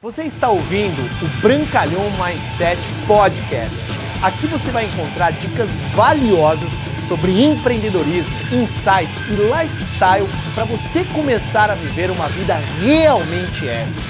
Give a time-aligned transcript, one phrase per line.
[0.00, 3.74] Você está ouvindo o Brancalhão Mindset Podcast.
[4.22, 6.70] Aqui você vai encontrar dicas valiosas
[7.08, 14.00] sobre empreendedorismo, insights e lifestyle para você começar a viver uma vida realmente épica.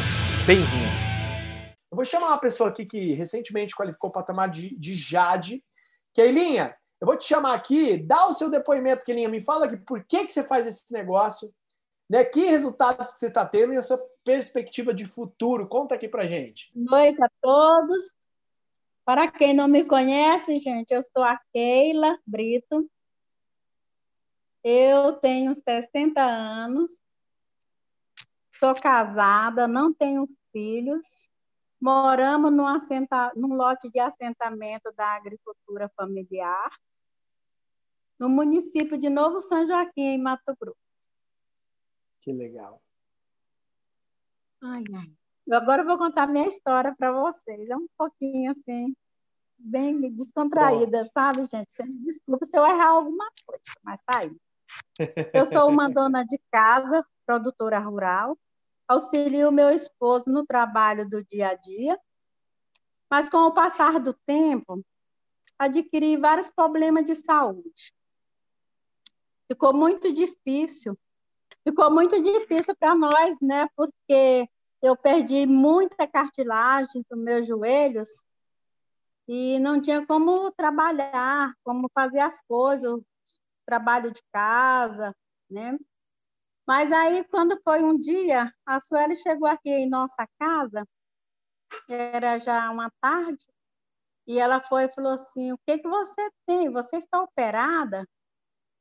[0.46, 0.92] Bem-vindo!
[1.90, 5.64] Eu vou chamar uma pessoa aqui que recentemente qualificou o patamar de, de Jade.
[6.12, 9.30] Keilinha, eu vou te chamar aqui, dá o seu depoimento, Keilinha.
[9.30, 11.50] Me fala aqui por que, que você faz esse negócio,
[12.08, 12.24] né?
[12.24, 15.68] Que resultados você está tendo e a sua perspectiva de futuro.
[15.68, 16.70] Conta aqui pra gente.
[16.74, 18.16] Boa noite a todos.
[19.04, 22.90] Para quem não me conhece, gente, eu sou a Keila Brito.
[24.62, 26.92] Eu tenho 60 anos.
[28.52, 31.30] Sou casada, não tenho filhos.
[31.80, 33.32] Moramos num, assenta...
[33.36, 36.68] num lote de assentamento da agricultura familiar,
[38.18, 40.87] no município de Novo São Joaquim, em Mato Grosso.
[42.28, 42.82] Que legal.
[44.62, 45.56] Ai, ai.
[45.56, 47.70] Agora eu vou contar minha história para vocês.
[47.70, 48.94] É um pouquinho assim,
[49.56, 51.10] bem descontraída, Bom.
[51.14, 51.72] sabe, gente?
[51.72, 54.36] Você me desculpa se eu errar alguma coisa, mas tá aí.
[55.32, 58.38] Eu sou uma dona de casa, produtora rural,
[58.86, 61.98] auxilio meu esposo no trabalho do dia a dia,
[63.10, 64.84] mas com o passar do tempo,
[65.58, 67.94] adquiri vários problemas de saúde.
[69.50, 70.94] Ficou muito difícil
[71.68, 73.68] ficou muito difícil para nós, né?
[73.76, 74.48] Porque
[74.80, 78.08] eu perdi muita cartilagem dos meus joelhos
[79.26, 82.98] e não tinha como trabalhar, como fazer as coisas,
[83.66, 85.14] trabalho de casa,
[85.50, 85.78] né?
[86.66, 90.86] Mas aí, quando foi um dia, a Sueli chegou aqui em nossa casa,
[91.88, 93.46] era já uma tarde,
[94.26, 96.70] e ela foi e falou assim: O que, que você tem?
[96.70, 98.06] Você está operada?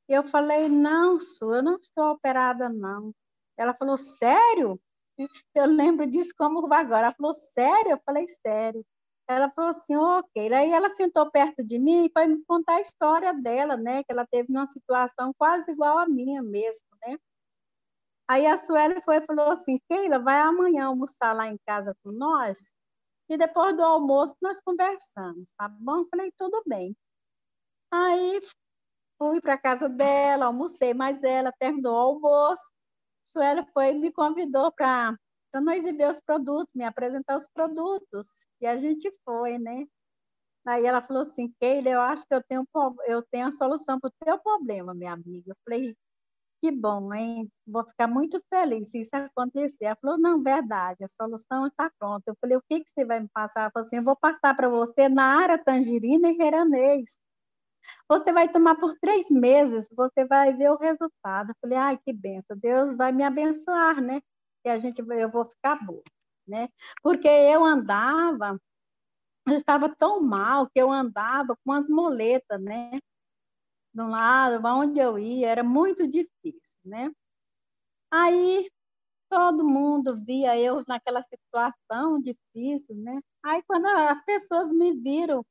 [0.08, 3.14] Eu falei, não, Su, eu não estou operada, não.
[3.58, 4.80] Ela falou, sério?
[5.56, 7.08] Eu lembro disso como agora.
[7.08, 7.92] Ela falou, sério?
[7.92, 8.86] Eu falei, sério.
[9.28, 10.54] Ela falou assim, ok.
[10.54, 14.04] Aí ela sentou perto de mim e foi me contar a história dela, né?
[14.04, 17.18] Que ela teve uma situação quase igual à minha mesmo, né?
[18.30, 22.12] Aí a Sueli foi e falou assim, Keila, vai amanhã almoçar lá em casa com
[22.12, 22.70] nós
[23.30, 26.00] e depois do almoço nós conversamos, tá bom?
[26.00, 26.96] Eu falei, tudo bem.
[27.92, 28.42] Aí
[29.18, 32.64] Fui para casa dela, almocei mais ela, terminou o almoço.
[33.24, 35.18] Suela foi me convidou para
[35.56, 38.28] nós ver os produtos, me apresentar os produtos.
[38.62, 39.86] E a gente foi, né?
[40.66, 42.68] Aí ela falou assim, Keila, eu acho que eu tenho,
[43.08, 45.52] eu tenho a solução para o teu problema, minha amiga.
[45.52, 45.96] Eu falei,
[46.62, 47.50] que bom, hein?
[47.66, 49.86] Vou ficar muito feliz se isso acontecer.
[49.86, 52.24] Ela falou, não, verdade, a solução está pronta.
[52.32, 53.62] Eu falei, o que, que você vai me passar?
[53.62, 57.06] Ela falou assim, eu vou passar para você na área tangerina e geranês.
[58.10, 61.52] Você vai tomar por três meses, você vai ver o resultado.
[61.52, 64.22] Eu falei, ai, que benção, Deus vai me abençoar, né?
[64.66, 66.04] E a gente, eu vou ficar boa,
[66.48, 66.70] né?
[67.02, 68.60] Porque eu andava,
[69.48, 73.00] eu estava tão mal que eu andava com as moletas, né?
[73.94, 77.12] De um lado, onde eu ia, era muito difícil, né?
[78.12, 78.70] Aí
[79.30, 83.22] todo mundo via eu naquela situação difícil, né?
[83.44, 85.46] Aí quando as pessoas me viram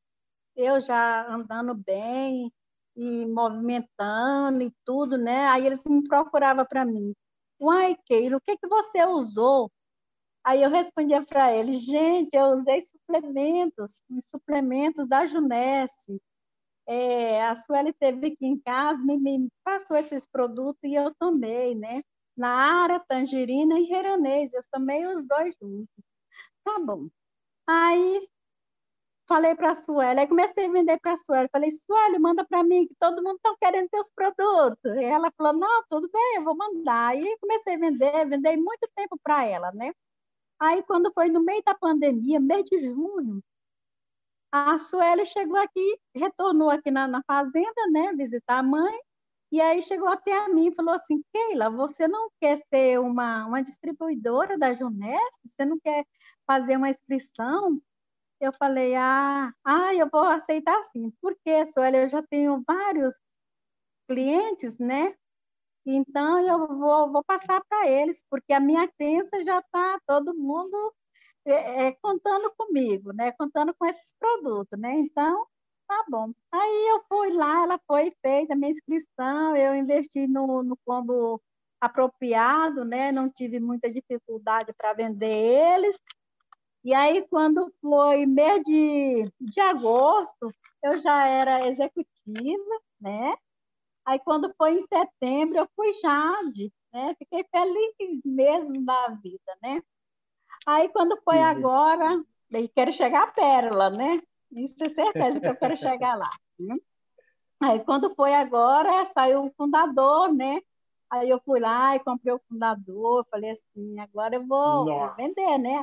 [0.56, 2.52] eu já andando bem
[2.96, 5.46] e movimentando e tudo, né?
[5.48, 7.14] Aí eles me procuravam para mim.
[7.60, 9.70] Uai, Keila, o que, que você usou?
[10.44, 16.20] Aí eu respondia para eles, gente, eu usei suplementos, suplementos da Junesse.
[16.86, 21.74] É, a Sueli teve aqui em casa, me, me, passou esses produtos e eu tomei,
[21.74, 22.02] né?
[22.36, 22.50] Na
[22.82, 25.88] área, tangerina e geranês, eu tomei os dois juntos.
[26.64, 27.08] Tá bom.
[27.66, 28.28] Aí
[29.26, 32.62] falei para a Sueli, aí comecei a vender para a Sueli, falei, Sueli, manda para
[32.62, 34.94] mim, que todo mundo está querendo teus produtos.
[34.96, 37.08] E ela falou, não, tudo bem, eu vou mandar.
[37.08, 39.92] Aí comecei a vender, vendei muito tempo para ela, né?
[40.60, 43.42] Aí quando foi no meio da pandemia, mês de junho,
[44.52, 48.94] a Sueli chegou aqui, retornou aqui na, na fazenda, né, visitar a mãe,
[49.52, 53.46] e aí chegou até a mim e falou assim, Keila, você não quer ser uma,
[53.46, 55.38] uma distribuidora da Junest?
[55.44, 56.04] Você não quer
[56.46, 57.80] fazer uma inscrição?
[58.40, 61.12] Eu falei, ah, ah, eu vou aceitar sim.
[61.20, 63.14] Porque, Sueli, eu já tenho vários
[64.08, 65.14] clientes, né?
[65.86, 70.76] Então, eu vou, vou passar para eles, porque a minha crença já está todo mundo
[71.44, 73.32] é, é, contando comigo, né?
[73.32, 74.92] Contando com esses produtos, né?
[74.94, 75.46] Então,
[75.88, 76.32] tá bom.
[76.52, 81.40] Aí eu fui lá, ela foi fez a minha inscrição, eu investi no, no combo
[81.80, 83.12] apropriado, né?
[83.12, 85.96] Não tive muita dificuldade para vender eles.
[86.86, 93.36] E aí, quando foi mês de, de agosto, eu já era executiva, né?
[94.04, 97.12] Aí, quando foi em setembro, eu fui Jade, né?
[97.18, 99.82] Fiquei feliz mesmo da vida, né?
[100.64, 104.22] Aí, quando foi agora, daí quero chegar à pérola, né?
[104.52, 106.30] Isso é certeza que eu quero chegar lá.
[106.56, 106.76] Né?
[107.58, 110.60] Aí, quando foi agora, saiu o fundador, né?
[111.10, 115.58] Aí eu fui lá e comprei o fundador, falei assim, agora eu vou, vou vender,
[115.58, 115.82] né?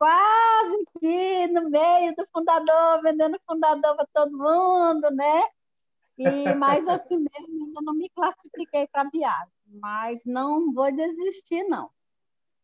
[0.00, 5.42] Quase aqui no meio do fundador, vendendo fundador para todo mundo, né?
[6.16, 11.90] E, mas assim mesmo, ainda não me classifiquei para viagem, mas não vou desistir, não.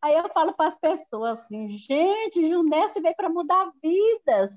[0.01, 4.51] Aí eu falo para as pessoas assim, gente, Junesse veio para mudar vidas,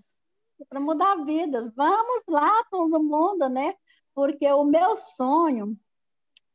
[0.67, 1.71] para mudar vidas.
[1.75, 3.75] Vamos lá, todo mundo, né?
[4.15, 5.79] Porque o meu sonho,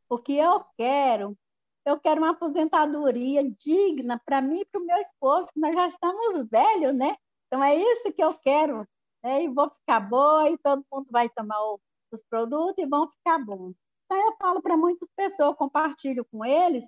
[0.10, 1.38] o que eu quero,
[1.86, 5.88] eu quero uma aposentadoria digna para mim e para o meu esposo, que nós já
[5.88, 7.16] estamos velhos, né?
[7.48, 8.88] Então é isso que eu quero.
[9.24, 9.44] Né?
[9.44, 11.80] E vou ficar boa, e todo mundo vai tomar o
[12.16, 13.76] os produtos e vão ficar bons.
[14.06, 16.84] Então, eu falo para muitas pessoas, compartilho com eles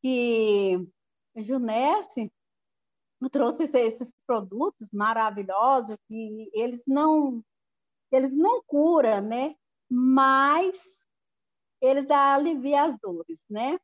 [0.00, 0.86] que
[1.36, 2.32] Junesse
[3.32, 7.44] trouxe esses produtos maravilhosos que eles não
[8.10, 9.54] eles não curam, né?
[9.90, 11.06] Mas
[11.80, 13.78] eles aliviam as dores, né?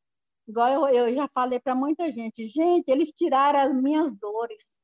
[0.46, 4.74] Igual eu, eu já falei para muita gente, gente, eles tiraram as minhas dores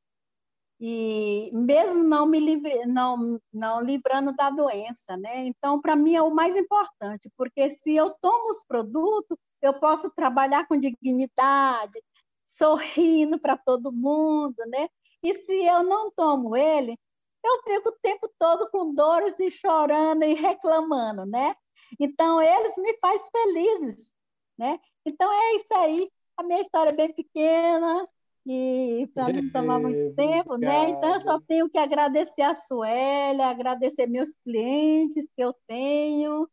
[0.80, 5.46] e mesmo não me livre, não, não livrando da doença, né?
[5.46, 10.10] Então, para mim é o mais importante, porque se eu tomo os produtos, eu posso
[10.10, 12.02] trabalhar com dignidade,
[12.42, 14.88] sorrindo para todo mundo, né?
[15.22, 16.98] E se eu não tomo ele,
[17.44, 21.54] eu fico o tempo todo com dores e chorando e reclamando, né?
[21.98, 24.10] Então, eles me fazem felizes,
[24.58, 24.80] né?
[25.04, 26.10] Então, é isso aí.
[26.36, 28.08] A minha história é bem pequena,
[28.46, 30.88] e para não tomar muito tempo, né?
[30.88, 36.48] Então eu só tenho que agradecer a Suélia, agradecer meus clientes que eu tenho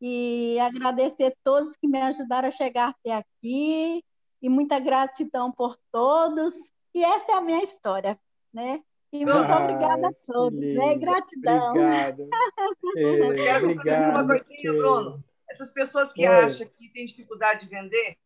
[0.00, 4.04] e agradecer todos que me ajudaram a chegar até aqui
[4.42, 6.54] e muita gratidão por todos.
[6.94, 8.18] E essa é a minha história,
[8.52, 8.82] né?
[9.12, 10.94] E muito ah, obrigada a todos, né?
[10.94, 11.70] Gratidão.
[11.70, 12.28] Obrigado.
[12.96, 15.24] É, quero obrigado, uma coisinha, Bruno.
[15.50, 16.44] Essas pessoas que Oi.
[16.44, 18.16] acham que tem dificuldade de vender,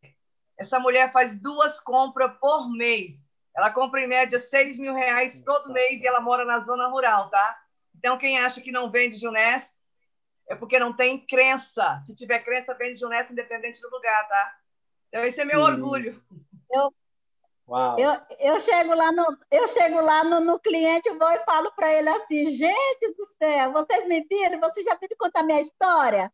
[0.58, 3.24] essa mulher faz duas compras por mês.
[3.56, 7.30] Ela compra em média 6 mil reais todo mês e ela mora na zona rural,
[7.30, 7.58] tá?
[7.96, 9.80] Então, quem acha que não vende Junés
[10.48, 12.02] é porque não tem crença.
[12.04, 14.56] Se tiver crença, vende Junés independente do lugar, tá?
[15.08, 15.66] Então, esse é meu Sim.
[15.66, 16.22] orgulho.
[16.70, 16.92] Eu,
[17.66, 17.98] Uau.
[17.98, 21.90] Eu, eu chego lá no eu chego lá no, no cliente vou e falo para
[21.94, 26.30] ele assim gente do céu vocês me viram vocês já viram contar minha história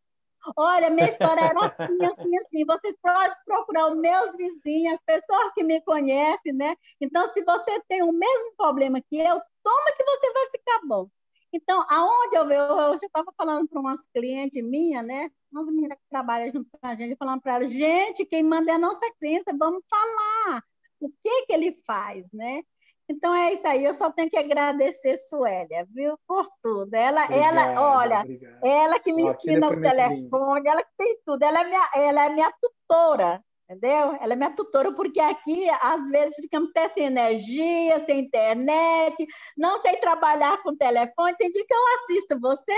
[0.56, 2.64] Olha, minha história era assim, assim, assim.
[2.64, 6.74] Vocês podem procurar os meus vizinhos, as pessoas que me conhecem, né?
[7.00, 11.08] Então, se você tem o mesmo problema que eu, toma que você vai ficar bom.
[11.52, 15.30] Então, aonde eu vejo, eu já estava falando para umas clientes minhas, né?
[15.52, 18.74] Umas meninas que trabalham junto com a gente, falando para elas, gente, quem manda é
[18.74, 20.62] a nossa crença, vamos falar
[21.00, 22.62] o que que ele faz, né?
[23.10, 26.94] Então é isso aí, eu só tenho que agradecer Suélia, viu, por tudo.
[26.94, 28.58] Ela, obrigado, ela olha, obrigado.
[28.62, 32.26] ela que me Ó, ensina o telefone, ela que tem tudo, ela é minha, ela
[32.26, 34.16] é minha tutora, entendeu?
[34.20, 39.26] Ela é minha tutora, porque aqui, às vezes, ficamos até sem energia, sem internet,
[39.58, 42.76] não sei trabalhar com telefone, tem dia que eu assisto você,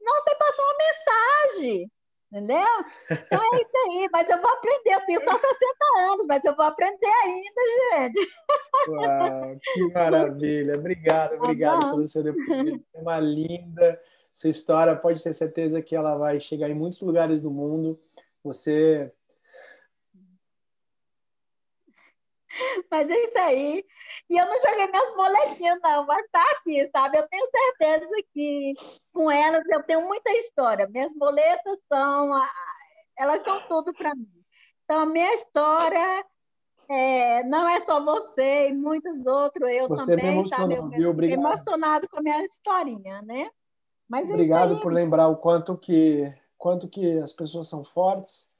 [0.00, 1.90] não sei passar uma mensagem.
[2.34, 2.66] Entendeu?
[3.08, 5.46] Então é isso aí, mas eu vou aprender, eu tenho só 60
[6.10, 8.28] anos, mas eu vou aprender ainda, gente.
[8.88, 10.76] Uau, que maravilha!
[10.76, 12.84] Obrigado, tá obrigado tá pelo seu depoimento.
[12.92, 14.00] É uma linda
[14.32, 18.00] sua história, pode ter certeza que ela vai chegar em muitos lugares do mundo.
[18.42, 19.12] Você
[22.90, 23.84] Mas é isso aí.
[24.30, 27.18] E eu não joguei minhas boletinhas, não, mas está aqui, sabe?
[27.18, 28.72] Eu tenho certeza que
[29.12, 30.88] com elas eu tenho muita história.
[30.88, 32.30] Minhas boletas são.
[33.16, 34.28] Elas são tudo para mim.
[34.84, 36.24] Então, a minha história
[36.88, 40.74] é, não é só você e muitos outros, eu você também, me sabe?
[40.74, 41.10] Eu viu?
[41.10, 41.38] Obrigado.
[41.38, 43.50] emocionado com a minha historinha, né?
[44.08, 48.54] Mas é obrigado por lembrar o quanto que, quanto que as pessoas são fortes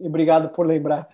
[0.00, 1.08] e obrigado por lembrar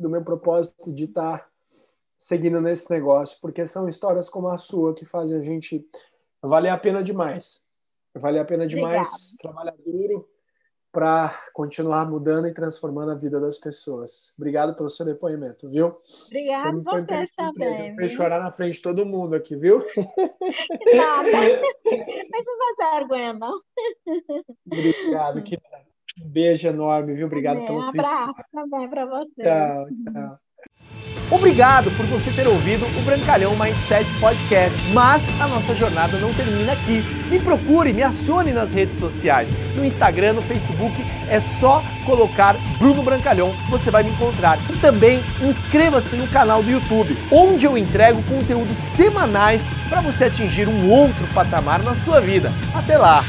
[0.00, 1.48] do meu propósito de estar tá
[2.18, 5.86] seguindo nesse negócio, porque são histórias como a sua que fazem a gente
[6.42, 7.68] valer a pena demais.
[8.14, 9.36] Vale a pena demais Obrigada.
[9.40, 10.28] trabalhar duro
[10.92, 14.34] para continuar mudando e transformando a vida das pessoas.
[14.36, 15.96] Obrigado pelo seu depoimento, viu?
[16.26, 17.96] Obrigado você vocês também.
[17.96, 19.78] Fez chorar na frente de todo mundo aqui, viu?
[20.94, 21.30] Nada.
[22.32, 23.60] Mas não vai vergonha, não.
[24.66, 25.56] Obrigado, que
[26.18, 27.26] um beijo enorme, viu?
[27.26, 29.42] Obrigado também, pelo Um abraço também para você.
[29.42, 30.38] Tchau, tchau.
[31.30, 36.72] Obrigado por você ter ouvido o Brancalhão Mindset Podcast, mas a nossa jornada não termina
[36.72, 37.04] aqui.
[37.30, 39.54] Me procure, me acione nas redes sociais.
[39.76, 44.58] No Instagram, no Facebook, é só colocar Bruno Brancalhão, você vai me encontrar.
[44.72, 50.68] E também inscreva-se no canal do YouTube, onde eu entrego conteúdos semanais para você atingir
[50.68, 52.50] um outro patamar na sua vida.
[52.74, 53.22] Até lá!